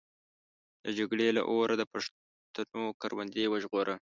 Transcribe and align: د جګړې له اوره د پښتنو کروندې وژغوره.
د 0.83 0.85
جګړې 0.97 1.27
له 1.37 1.41
اوره 1.51 1.75
د 1.77 1.83
پښتنو 1.91 2.83
کروندې 3.01 3.45
وژغوره. 3.49 3.95